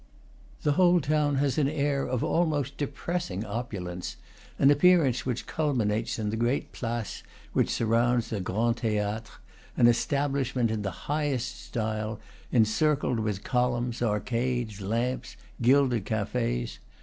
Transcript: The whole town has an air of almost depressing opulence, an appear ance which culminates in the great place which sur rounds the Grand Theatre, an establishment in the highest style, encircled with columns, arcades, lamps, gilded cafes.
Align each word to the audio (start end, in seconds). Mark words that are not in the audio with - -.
The 0.63 0.71
whole 0.71 0.99
town 0.99 1.35
has 1.35 1.59
an 1.59 1.69
air 1.69 2.07
of 2.07 2.23
almost 2.23 2.75
depressing 2.75 3.45
opulence, 3.45 4.17
an 4.57 4.71
appear 4.71 5.05
ance 5.05 5.27
which 5.27 5.45
culminates 5.45 6.17
in 6.17 6.31
the 6.31 6.35
great 6.35 6.71
place 6.71 7.21
which 7.53 7.69
sur 7.69 7.85
rounds 7.85 8.31
the 8.31 8.39
Grand 8.41 8.77
Theatre, 8.77 9.29
an 9.77 9.85
establishment 9.85 10.71
in 10.71 10.81
the 10.81 11.05
highest 11.07 11.63
style, 11.67 12.19
encircled 12.51 13.19
with 13.19 13.43
columns, 13.43 14.01
arcades, 14.01 14.81
lamps, 14.81 15.37
gilded 15.61 16.05
cafes. 16.05 16.79